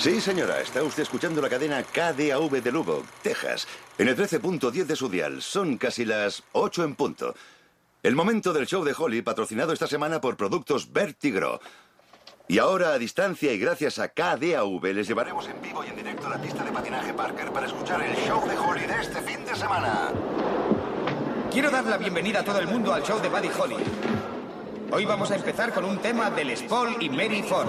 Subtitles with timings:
[0.00, 4.96] Sí, señora, está usted escuchando la cadena KDAV de Lubbock, Texas, en el 13.10 de
[4.96, 5.42] su dial.
[5.42, 7.34] Son casi las 8 en punto.
[8.02, 11.60] El momento del show de Holly, patrocinado esta semana por Productos Vertigro.
[12.48, 16.28] Y ahora, a distancia y gracias a KDAV, les llevaremos en vivo y en directo
[16.28, 19.44] a la pista de patinaje Parker para escuchar el show de Holly de este fin
[19.44, 20.12] de semana.
[21.52, 23.84] Quiero dar la bienvenida a todo el mundo al show de Buddy Holly.
[24.92, 27.68] Hoy vamos a empezar con un tema de Les Paul y Mary Ford.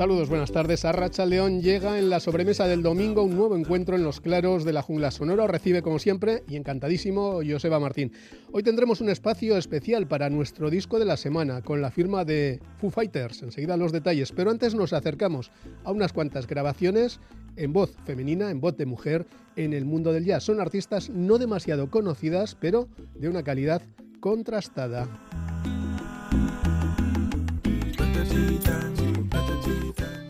[0.00, 0.86] Saludos, buenas tardes.
[0.86, 4.72] Arracha León llega en la sobremesa del domingo un nuevo encuentro en los claros de
[4.72, 5.46] la jungla sonora.
[5.46, 8.10] Recibe como siempre y encantadísimo Joseba Martín.
[8.50, 12.60] Hoy tendremos un espacio especial para nuestro disco de la semana con la firma de
[12.78, 13.42] Foo Fighters.
[13.42, 15.50] Enseguida los detalles, pero antes nos acercamos
[15.84, 17.20] a unas cuantas grabaciones
[17.56, 20.44] en voz femenina, en voz de mujer, en el mundo del jazz.
[20.44, 23.82] Son artistas no demasiado conocidas, pero de una calidad
[24.20, 25.06] contrastada.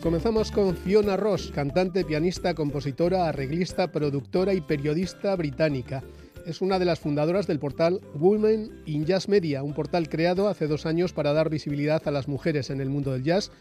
[0.01, 6.03] Comenzamos con Fiona Ross, cantante, pianista, compositora, arreglista, productora y periodista británica.
[6.47, 10.65] Es una de las fundadoras del portal Women in Jazz Media, un portal creado hace
[10.65, 13.51] dos años para dar visibilidad a las mujeres en el mundo del jazz.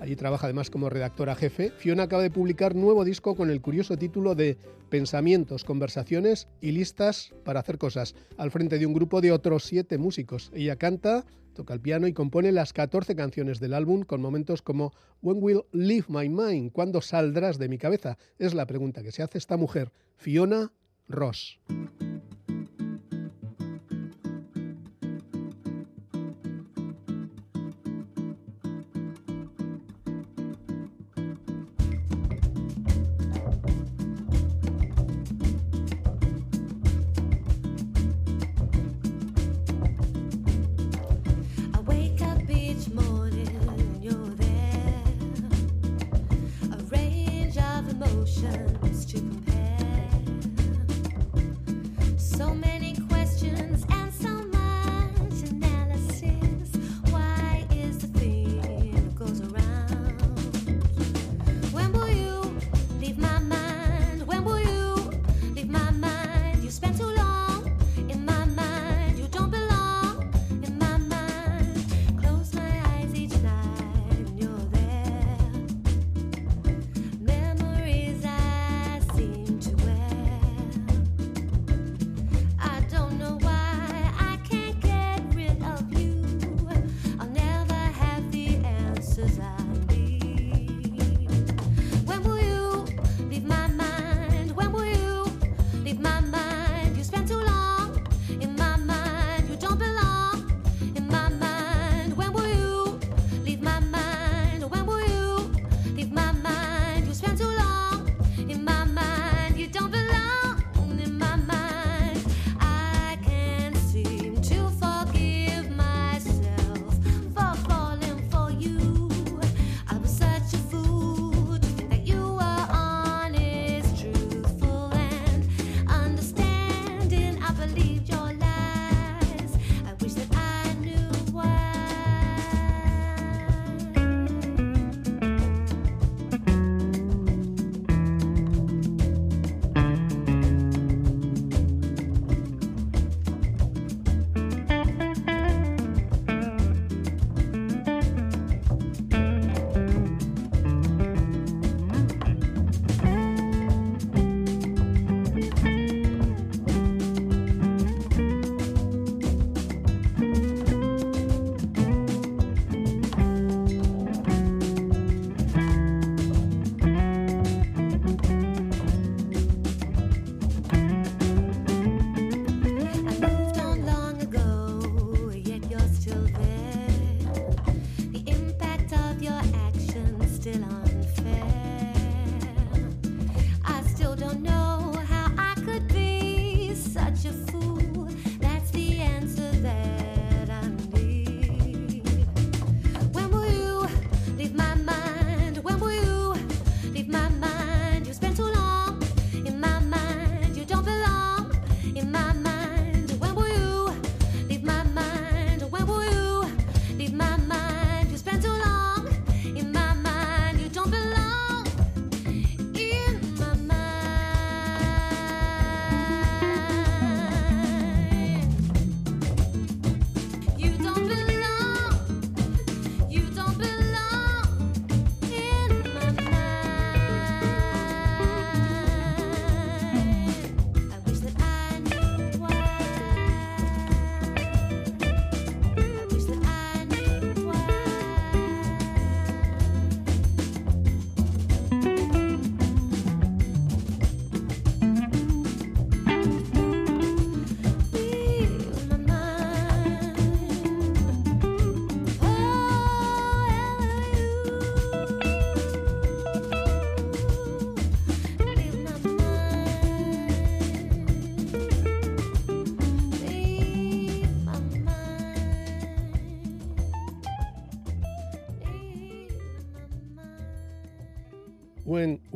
[0.00, 1.72] Allí trabaja además como redactora jefe.
[1.78, 4.58] Fiona acaba de publicar nuevo disco con el curioso título de
[4.90, 9.98] Pensamientos, conversaciones y listas para hacer cosas, al frente de un grupo de otros siete
[9.98, 10.50] músicos.
[10.54, 14.92] Ella canta, toca el piano y compone las 14 canciones del álbum con momentos como
[15.22, 16.72] When will leave my mind?
[16.72, 18.18] ¿Cuándo saldrás de mi cabeza?
[18.38, 20.72] Es la pregunta que se hace esta mujer, Fiona
[21.08, 21.58] Ross.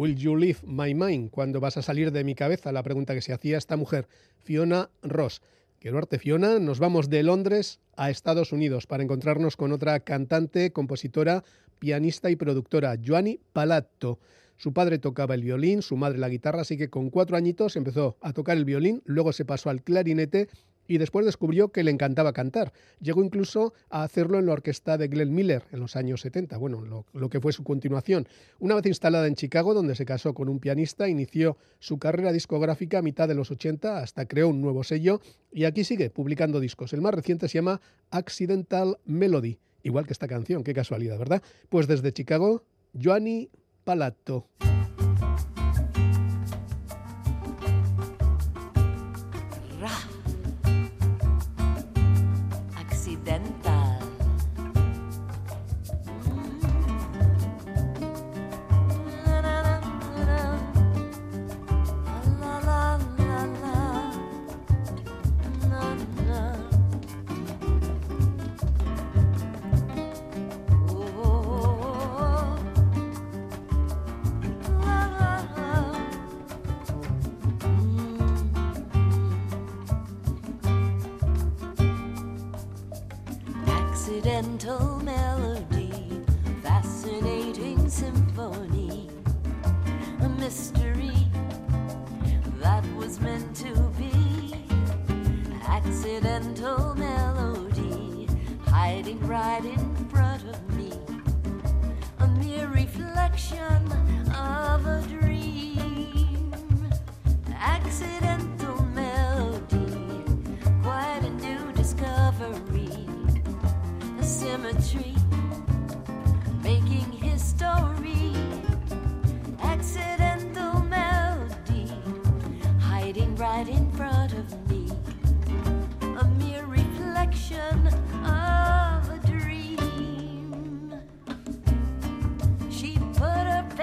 [0.01, 1.31] Will you leave my mind?
[1.31, 2.73] ¿Cuándo vas a salir de mi cabeza?
[2.73, 4.09] La pregunta que se hacía esta mujer,
[4.39, 5.43] Fiona Ross.
[5.79, 6.59] Quiero verte, Fiona.
[6.59, 11.45] Nos vamos de Londres a Estados Unidos para encontrarnos con otra cantante, compositora,
[11.79, 14.19] pianista y productora, Joanny Palatto.
[14.57, 18.17] Su padre tocaba el violín, su madre la guitarra, así que con cuatro añitos empezó
[18.23, 20.49] a tocar el violín, luego se pasó al clarinete
[20.91, 22.73] y después descubrió que le encantaba cantar.
[22.99, 27.05] Llegó incluso a hacerlo en la orquesta de Glenn Miller en los años 70, bueno,
[27.13, 28.27] lo, que fue su continuación.
[28.59, 32.99] Una vez instalada en Chicago, donde se casó con un pianista, inició su carrera discográfica
[32.99, 35.21] a mitad de los 80, hasta creó un nuevo sello
[35.53, 36.93] y aquí sigue publicando discos.
[36.93, 41.41] El más reciente se llama Accidental Melody, igual que esta canción, qué casualidad, ¿verdad?
[41.69, 42.65] Pues desde Chicago,
[43.01, 43.49] Joanny
[43.85, 44.49] Palatto.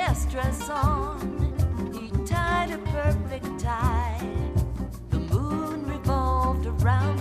[0.07, 1.19] Best dress on,
[1.93, 4.25] he tied a perfect tie.
[5.09, 7.16] The moon revolved around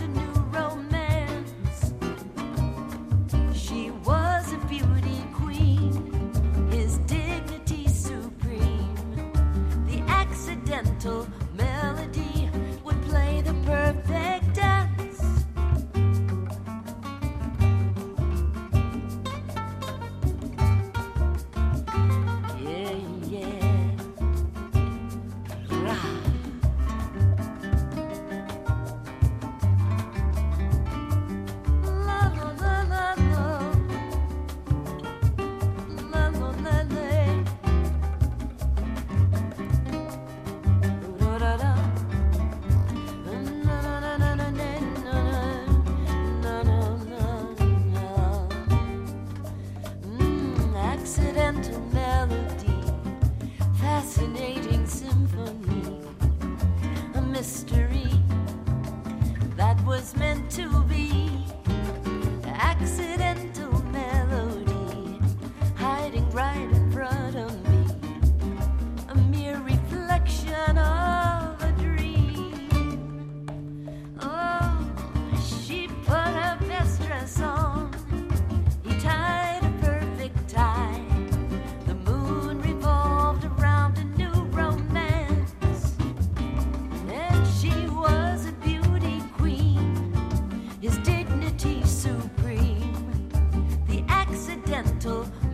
[95.07, 95.46] gentle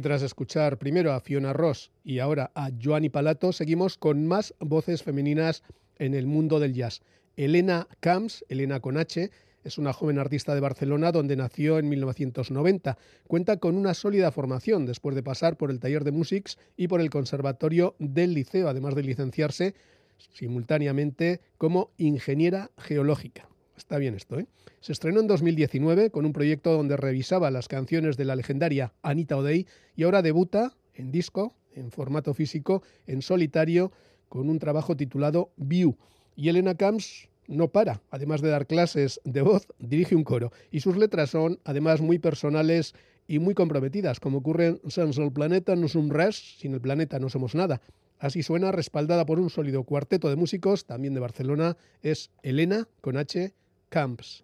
[0.00, 4.54] Y tras escuchar primero a Fiona Ross y ahora a Joanny Palato, seguimos con más
[4.58, 5.62] voces femeninas
[5.98, 7.02] en el mundo del jazz.
[7.36, 9.30] Elena Camps, Elena con H,
[9.62, 12.96] es una joven artista de Barcelona donde nació en 1990.
[13.26, 17.02] Cuenta con una sólida formación después de pasar por el taller de Musics y por
[17.02, 19.74] el Conservatorio del Liceo, además de licenciarse
[20.16, 23.49] simultáneamente como ingeniera geológica.
[23.80, 24.46] Está bien esto, ¿eh?
[24.80, 29.38] Se estrenó en 2019 con un proyecto donde revisaba las canciones de la legendaria Anita
[29.38, 33.90] O'Day y ahora debuta en disco, en formato físico, en solitario,
[34.28, 35.96] con un trabajo titulado View.
[36.36, 40.52] Y Elena Camps no para, además de dar clases de voz, dirige un coro.
[40.70, 42.94] Y sus letras son, además, muy personales
[43.26, 47.18] y muy comprometidas, como ocurre en Sense el planeta no som res, sin el planeta
[47.18, 47.80] no somos nada.
[48.18, 53.16] Así suena, respaldada por un sólido cuarteto de músicos, también de Barcelona, es Elena, con
[53.16, 53.54] H,
[53.90, 54.42] Camps.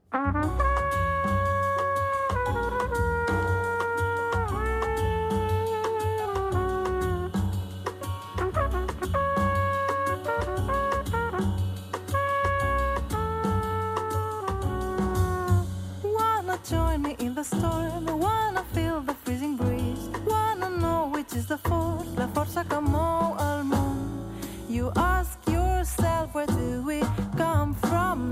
[16.02, 18.06] Wanna join me in the storm?
[18.18, 20.10] Wanna feel the freezing breeze?
[20.26, 22.08] Wanna know which is the force?
[22.16, 24.26] La forza mou el món.
[24.68, 25.15] You ask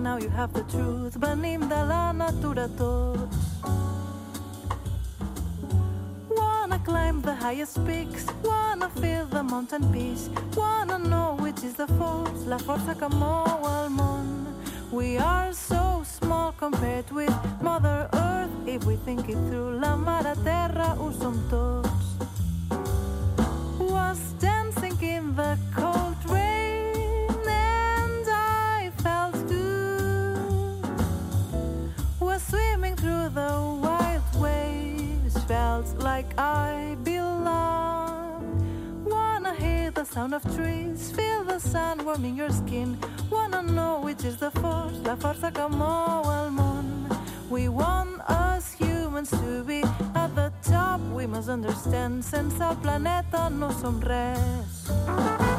[0.05, 1.15] Now you have the truth.
[1.17, 3.39] Venim de la natura tots.
[6.29, 8.27] Wanna climb the highest peaks?
[8.43, 10.29] Wanna feel the mountain peace?
[10.55, 12.45] Wanna know which is the force?
[12.47, 14.45] La força que mou el món.
[14.93, 18.53] We are so small compared with Mother Earth.
[18.67, 22.05] If we think it through, la mare terra ho som tots.
[23.79, 26.04] Was dancing in the cold
[40.15, 42.97] sound of trees, feel the sun warming your skin.
[43.33, 46.87] Wanna know which is the force, la força que mou el món.
[47.51, 49.83] We want us humans to be
[50.15, 51.01] at the top.
[51.13, 55.54] We must understand, sense el planeta no som res.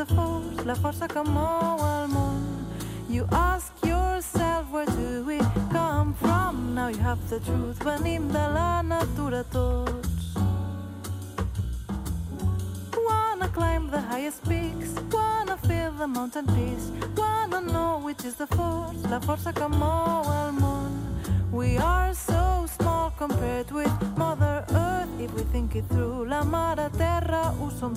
[0.00, 0.64] The force?
[0.64, 2.40] La forza mou el món.
[3.08, 5.38] You ask yourself where do we
[5.70, 6.74] come from?
[6.74, 7.78] Now you have the truth.
[7.84, 10.34] Venim de la natura tots.
[13.06, 14.90] Wanna climb the highest peaks?
[15.12, 16.86] Wanna feel the mountain peace?
[17.16, 19.02] Wanna know which is the force?
[19.10, 19.20] La
[19.52, 20.92] que mou el món.
[21.52, 25.10] We are so small compared with Mother Earth.
[25.18, 26.26] If we think it through.
[26.26, 27.94] La mare terra ho som.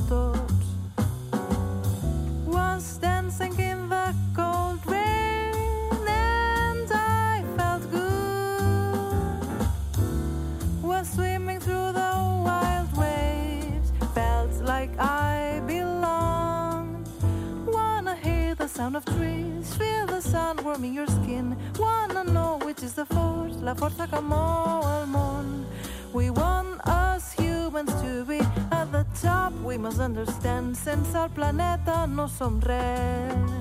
[31.23, 33.52] Understand, sense el planeta no som res.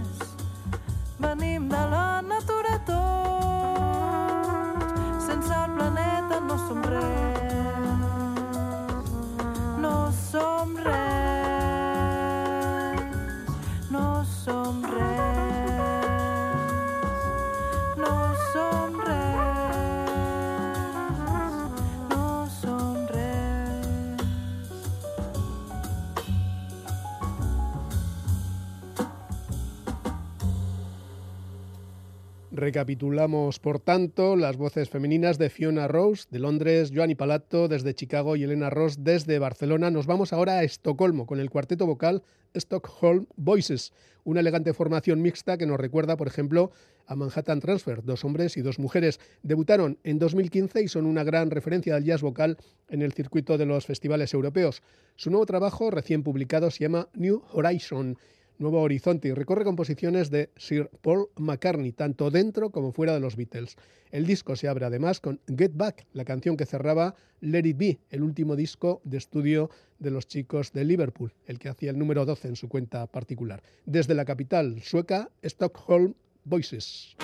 [32.62, 38.37] Recapitulamos, por tanto, las voces femeninas de Fiona Rose, de Londres, Joanny Palato desde Chicago
[38.37, 39.90] y Elena Ross desde Barcelona.
[39.90, 42.22] Nos vamos ahora a Estocolmo con el cuarteto vocal
[42.55, 46.70] Stockholm Voices, una elegante formación mixta que nos recuerda, por ejemplo,
[47.09, 49.18] a Manhattan Transfer, dos hombres y dos mujeres.
[49.42, 53.66] Debutaron en 2015 y son una gran referencia del jazz vocal en el circuito de
[53.66, 54.85] los festivales europeos.
[55.16, 58.16] Su nuevo trabajo, recién publicado, se llama New Horizon.
[58.62, 63.37] Nuevo Horizonte y recorre composiciones de Sir Paul McCartney, tanto dentro como fuera de los
[63.37, 63.77] Beatles.
[64.11, 67.98] El disco se abre además con Get Back, la canción que cerraba Let It Be,
[68.11, 72.25] el último disco de estudio de los chicos de Liverpool, el que hacía el número
[72.25, 73.62] 12 en su cuenta particular.
[73.85, 77.16] Desde la capital sueca, Stockholm Voices.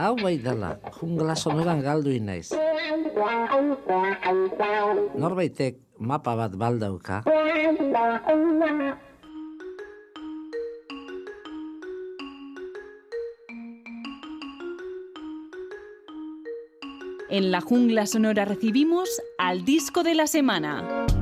[0.00, 2.54] Hau dela, jungla sonoran galdu naiz.
[5.20, 7.20] Norbaitek mapa bat baldauka.
[17.28, 21.19] En la jungla sonora recibimos al disco de la semana.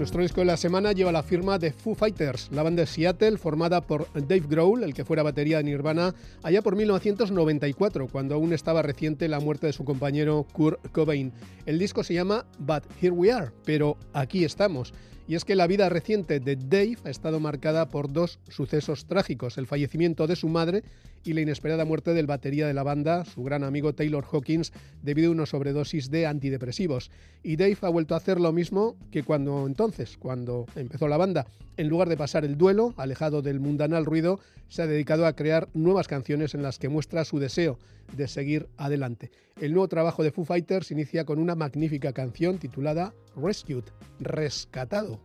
[0.00, 3.36] Nuestro disco de la semana lleva la firma de Foo Fighters, la banda de Seattle
[3.36, 8.54] formada por Dave Grohl, el que fuera batería de Nirvana, allá por 1994, cuando aún
[8.54, 11.34] estaba reciente la muerte de su compañero Kurt Cobain.
[11.66, 14.94] El disco se llama But Here We Are, pero aquí estamos.
[15.30, 19.58] Y es que la vida reciente de Dave ha estado marcada por dos sucesos trágicos,
[19.58, 20.82] el fallecimiento de su madre
[21.22, 24.72] y la inesperada muerte del batería de la banda, su gran amigo Taylor Hawkins,
[25.04, 27.12] debido a una sobredosis de antidepresivos.
[27.44, 31.46] Y Dave ha vuelto a hacer lo mismo que cuando entonces, cuando empezó la banda.
[31.76, 35.68] En lugar de pasar el duelo, alejado del mundanal ruido, se ha dedicado a crear
[35.74, 37.78] nuevas canciones en las que muestra su deseo
[38.16, 39.30] de seguir adelante.
[39.60, 43.84] El nuevo trabajo de Foo Fighters inicia con una magnífica canción titulada Rescued,
[44.18, 45.20] Rescatado.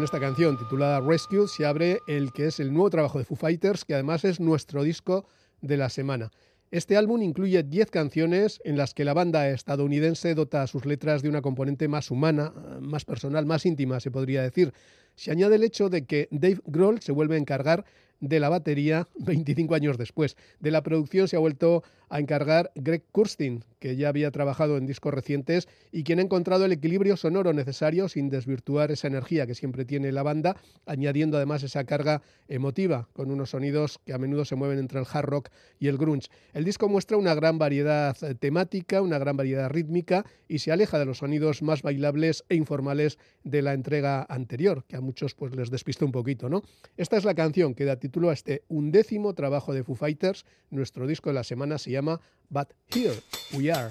[0.00, 3.36] Con esta canción titulada Rescue se abre el que es el nuevo trabajo de Foo
[3.36, 5.26] Fighters, que además es nuestro disco
[5.60, 6.30] de la semana.
[6.70, 11.20] Este álbum incluye 10 canciones en las que la banda estadounidense dota a sus letras
[11.20, 14.72] de una componente más humana, más personal, más íntima, se podría decir.
[15.16, 17.84] Se añade el hecho de que Dave Grohl se vuelve a encargar
[18.20, 20.36] de la batería 25 años después.
[20.60, 24.86] De la producción se ha vuelto a encargar Greg Kurstin, que ya había trabajado en
[24.86, 29.54] discos recientes y quien ha encontrado el equilibrio sonoro necesario sin desvirtuar esa energía que
[29.54, 30.56] siempre tiene la banda,
[30.86, 35.06] añadiendo además esa carga emotiva con unos sonidos que a menudo se mueven entre el
[35.10, 36.28] hard rock y el grunge.
[36.52, 40.98] El disco muestra una gran variedad eh, temática, una gran variedad rítmica y se aleja
[40.98, 45.54] de los sonidos más bailables e informales de la entrega anterior, que a muchos pues
[45.54, 46.62] les despista un poquito, ¿no?
[46.96, 50.44] Esta es la canción que da título a este undécimo trabajo de Foo Fighters.
[50.70, 53.14] Nuestro disco de la semana se llama But Here
[53.52, 53.90] We Are.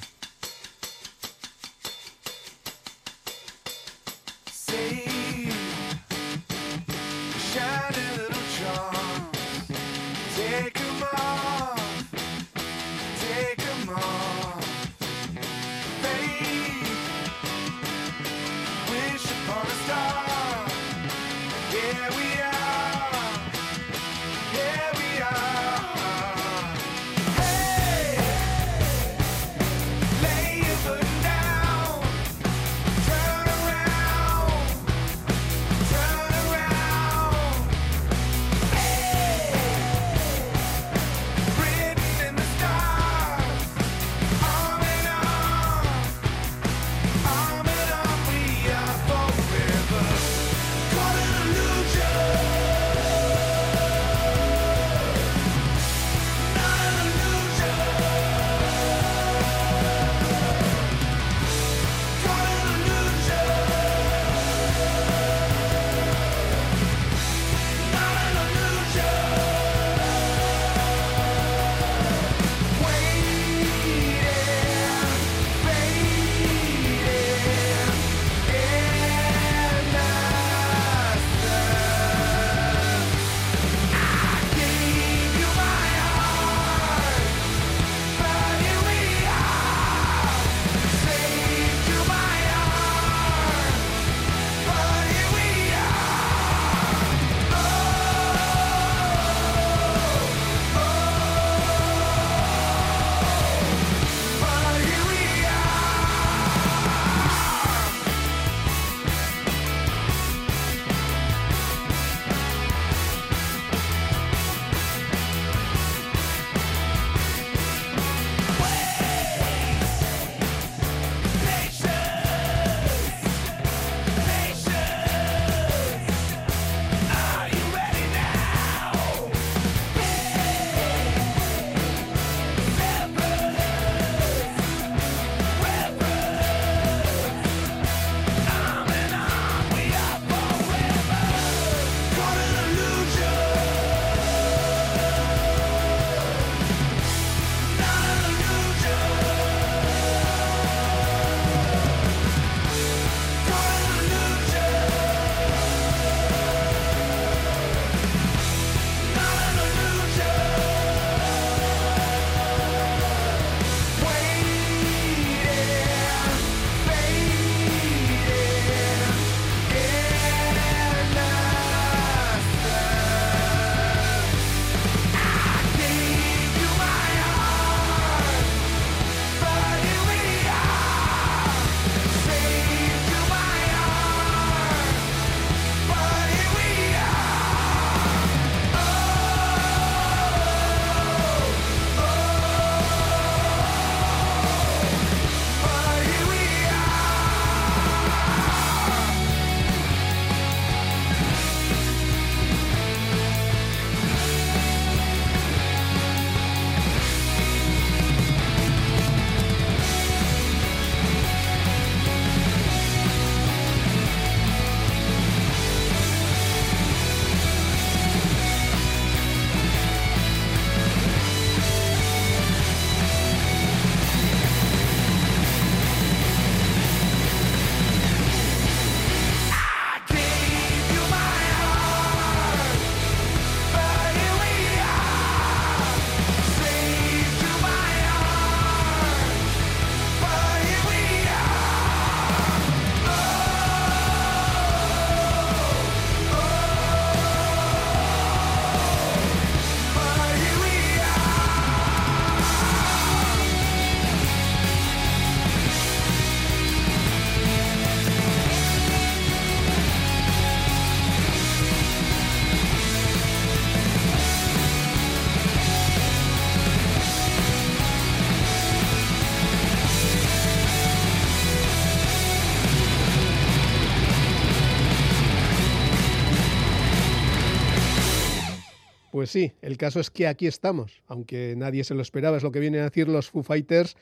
[279.20, 282.54] Pues sí, el caso es que aquí estamos, aunque nadie se lo esperaba, es lo
[282.54, 283.98] que vienen a decir los Foo Fighters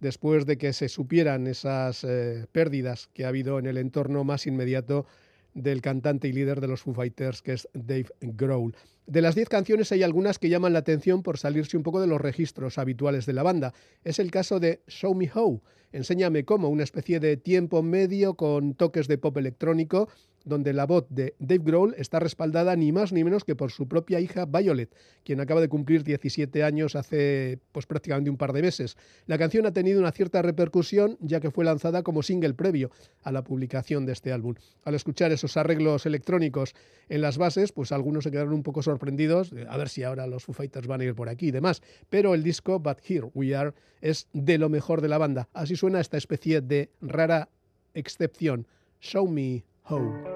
[0.00, 4.44] después de que se supieran esas eh, pérdidas que ha habido en el entorno más
[4.48, 5.06] inmediato
[5.54, 8.74] del cantante y líder de los Foo Fighters, que es Dave Grohl.
[9.06, 12.08] De las 10 canciones hay algunas que llaman la atención por salirse un poco de
[12.08, 13.72] los registros habituales de la banda.
[14.02, 18.74] Es el caso de Show Me How, Enséñame cómo, una especie de tiempo medio con
[18.74, 20.08] toques de pop electrónico,
[20.46, 23.88] donde la voz de Dave Grohl está respaldada ni más ni menos que por su
[23.88, 24.94] propia hija Violet,
[25.24, 28.96] quien acaba de cumplir 17 años hace pues prácticamente un par de meses.
[29.26, 32.90] La canción ha tenido una cierta repercusión ya que fue lanzada como single previo
[33.22, 34.54] a la publicación de este álbum.
[34.84, 36.74] Al escuchar esos arreglos electrónicos
[37.08, 40.44] en las bases, pues algunos se quedaron un poco sorprendidos, a ver si ahora los
[40.44, 43.54] Foo Fighters van a ir por aquí y demás, pero el disco But Here We
[43.56, 45.48] Are es de lo mejor de la banda.
[45.52, 47.48] Así suena esta especie de rara
[47.94, 48.66] excepción.
[49.00, 50.35] Show Me How.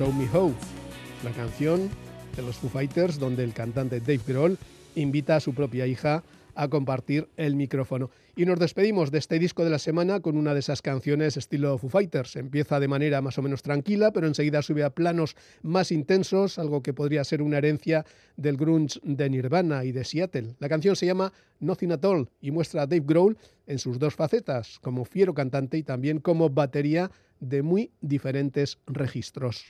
[0.00, 0.54] Show Me How,
[1.22, 1.90] la canción
[2.34, 4.56] de los Foo Fighters donde el cantante Dave Grohl
[4.94, 6.24] invita a su propia hija
[6.54, 8.08] a compartir el micrófono.
[8.34, 11.76] Y nos despedimos de este disco de la semana con una de esas canciones estilo
[11.76, 12.36] Foo Fighters.
[12.36, 16.82] Empieza de manera más o menos tranquila, pero enseguida sube a planos más intensos, algo
[16.82, 18.06] que podría ser una herencia
[18.38, 20.54] del grunge de Nirvana y de Seattle.
[20.60, 23.36] La canción se llama Nothing At All y muestra a Dave Grohl
[23.66, 29.66] en sus dos facetas, como fiero cantante y también como batería de muy diferentes registros.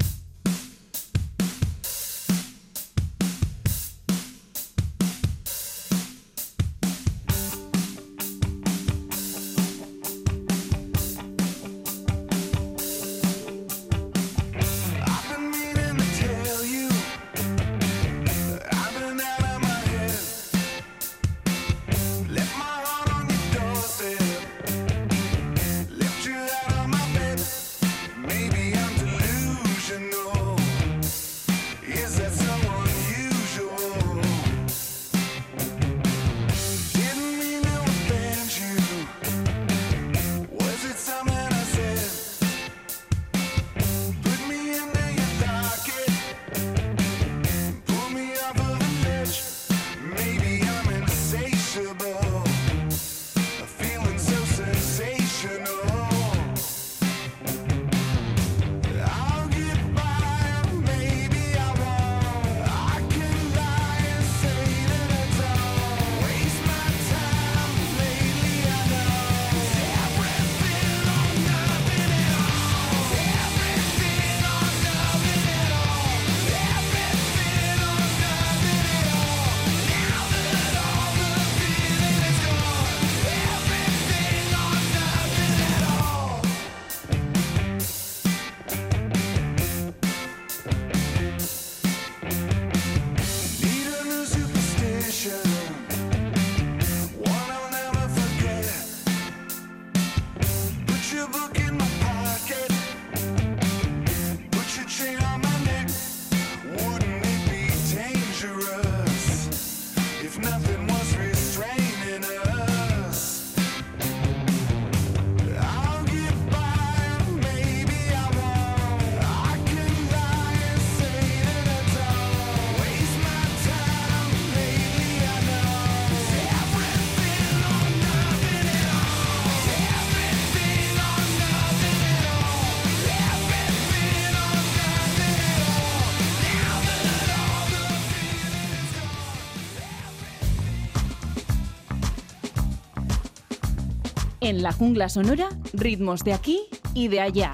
[144.50, 147.52] En la jungla sonora, ritmos de aquí y de allá.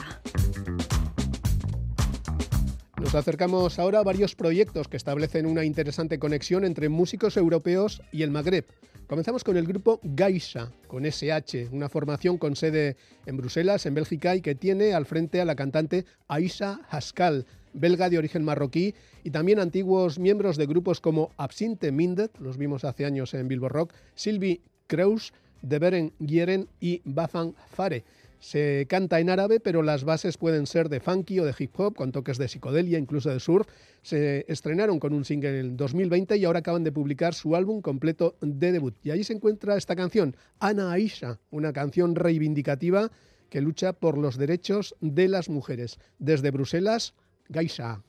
[2.99, 8.22] Nos acercamos ahora a varios proyectos que establecen una interesante conexión entre músicos europeos y
[8.22, 8.64] el Magreb.
[9.09, 14.34] Comenzamos con el grupo Gaisha, con SH, una formación con sede en Bruselas, en Bélgica,
[14.34, 17.44] y que tiene al frente a la cantante Aisha Haskal,
[17.74, 22.86] belga de origen marroquí, y también antiguos miembros de grupos como Absinte Mindet, los vimos
[22.86, 25.34] hace años en Bilbo Rock, Sylvie Kreus,
[25.66, 28.04] De Beren Gieren y Bafan Fare.
[28.38, 31.96] Se canta en árabe, pero las bases pueden ser de funky o de hip hop,
[31.96, 33.66] con toques de psicodelia, incluso de surf.
[34.02, 38.36] Se estrenaron con un single en 2020 y ahora acaban de publicar su álbum completo
[38.40, 38.94] de debut.
[39.02, 43.10] Y ahí se encuentra esta canción, Ana Aisha, una canción reivindicativa
[43.50, 45.98] que lucha por los derechos de las mujeres.
[46.18, 47.14] Desde Bruselas,
[47.48, 48.02] Gaisha.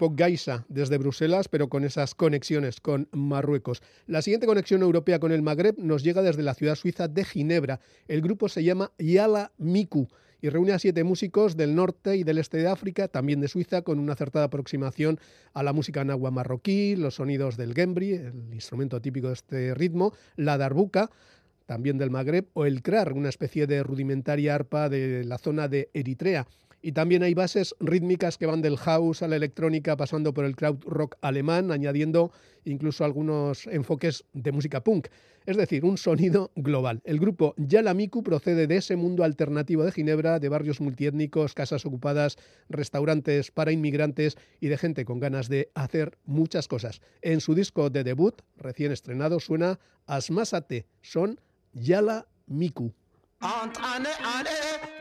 [0.00, 3.82] Gaisa desde Bruselas, pero con esas conexiones con Marruecos.
[4.06, 7.80] La siguiente conexión europea con el Magreb nos llega desde la ciudad suiza de Ginebra.
[8.06, 10.08] El grupo se llama Yala Miku
[10.40, 13.82] y reúne a siete músicos del norte y del este de África, también de Suiza,
[13.82, 15.18] con una acertada aproximación
[15.52, 20.12] a la música nahua marroquí, los sonidos del gembri, el instrumento típico de este ritmo,
[20.36, 21.10] la darbuka,
[21.66, 25.90] también del Magreb, o el krar, una especie de rudimentaria arpa de la zona de
[25.92, 26.46] Eritrea.
[26.80, 30.54] Y también hay bases rítmicas que van del house a la electrónica, pasando por el
[30.54, 32.32] crowd rock alemán, añadiendo
[32.64, 35.08] incluso algunos enfoques de música punk.
[35.46, 37.00] Es decir, un sonido global.
[37.04, 42.36] El grupo Yalamiku procede de ese mundo alternativo de Ginebra, de barrios multiétnicos, casas ocupadas,
[42.68, 47.00] restaurantes para inmigrantes y de gente con ganas de hacer muchas cosas.
[47.22, 50.86] En su disco de debut, recién estrenado, suena Asmasate.
[51.00, 51.40] Son
[51.72, 52.92] Yalamiku.
[53.42, 54.10] أنت أنا
[54.40, 54.50] أنا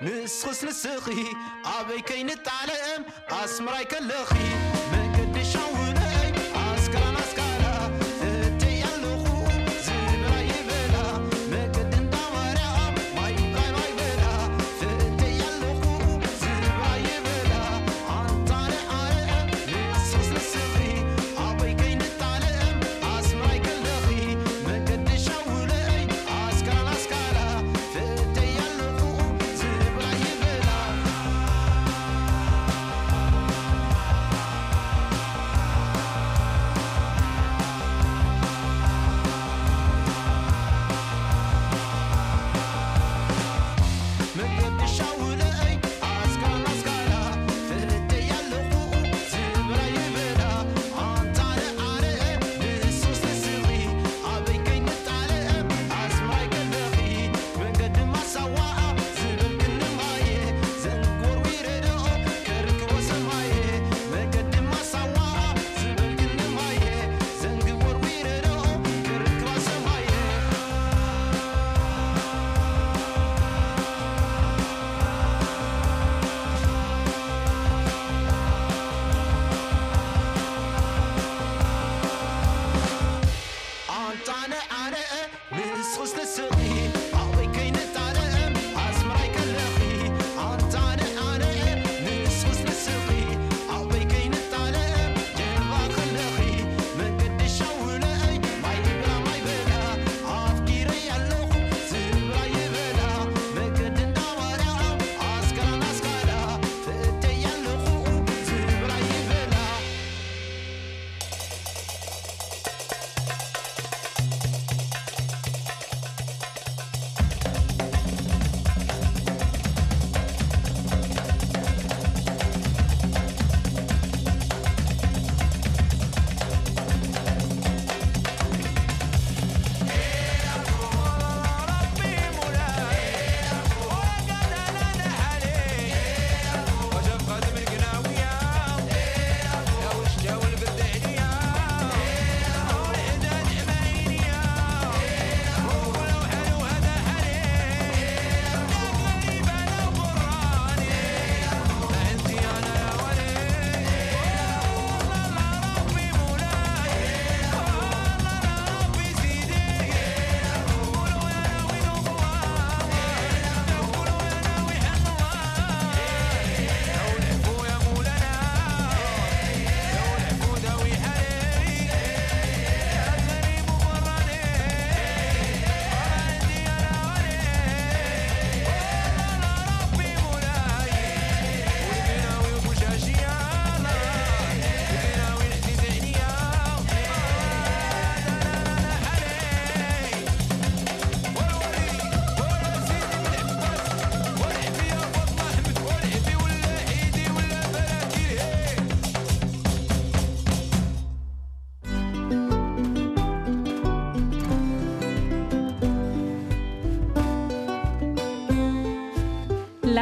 [0.01, 1.25] نسخس نسخي
[1.65, 4.76] أبي كي نتعلم أسمراي كالخي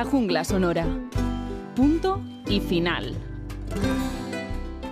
[0.05, 0.85] jungla sonora.
[1.75, 3.15] Punto y final.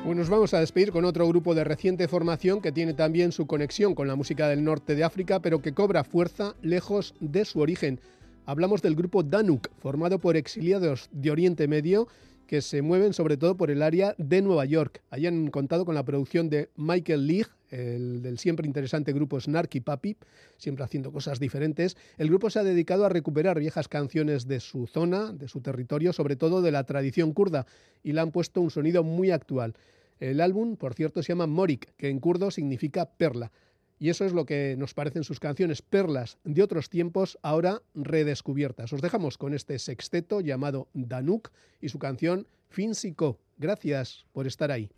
[0.03, 3.47] Pues nos vamos a despedir con otro grupo de reciente formación que tiene también su
[3.47, 7.59] conexión con la música del norte de África, pero que cobra fuerza lejos de su
[7.59, 8.01] origen.
[8.45, 12.07] Hablamos del grupo Danuk, formado por exiliados de Oriente Medio
[12.47, 15.01] que se mueven sobre todo por el área de Nueva York.
[15.09, 19.81] Allí han contado con la producción de Michael Leigh, el del siempre interesante grupo Snarky
[19.81, 20.15] Puppy,
[20.57, 21.97] siempre haciendo cosas diferentes.
[22.17, 26.13] El grupo se ha dedicado a recuperar viejas canciones de su zona, de su territorio,
[26.13, 27.65] sobre todo de la tradición kurda,
[28.03, 29.73] y le han puesto un sonido muy actual.
[30.19, 33.51] El álbum, por cierto, se llama Morik, que en kurdo significa perla.
[33.99, 38.91] Y eso es lo que nos parecen sus canciones, perlas de otros tiempos, ahora redescubiertas.
[38.93, 41.49] Os dejamos con este sexteto llamado Danuk
[41.81, 43.39] y su canción Finsiko.
[43.57, 44.89] Gracias por estar ahí.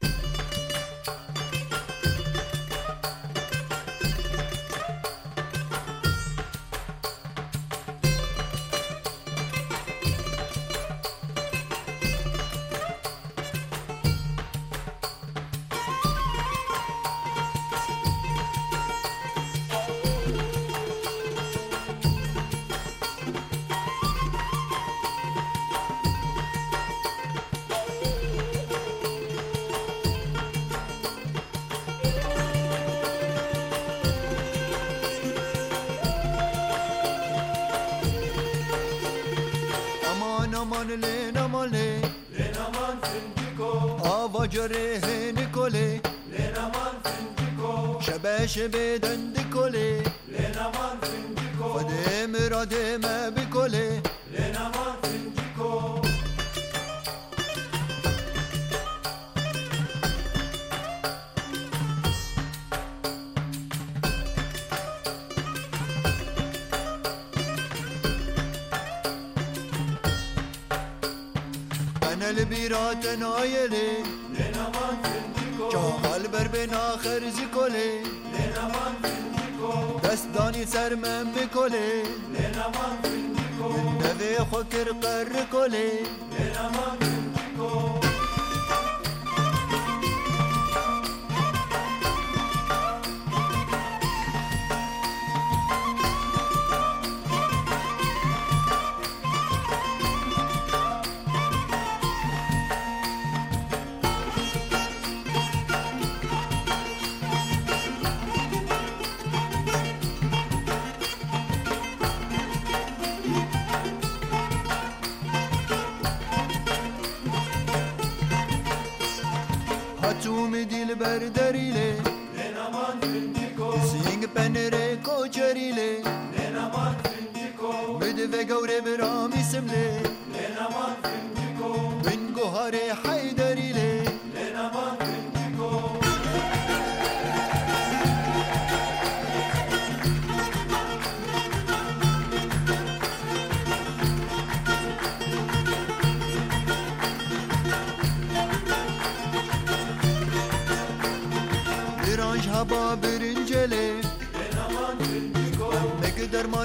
[121.06, 121.88] perderile
[122.36, 125.90] Nenaman fântico Sing penere cocerile
[126.34, 130.15] Nenaman fântico Müde ve gaure bir amisimle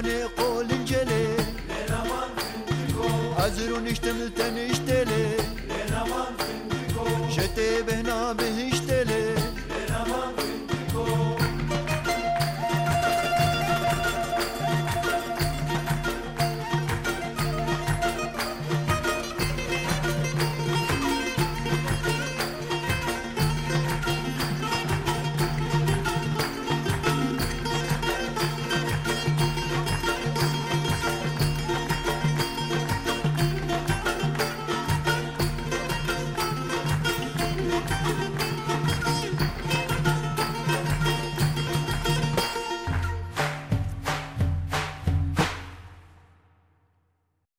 [0.00, 1.36] درمان قول انجله
[3.38, 4.79] ازرو نشتمل تنشتله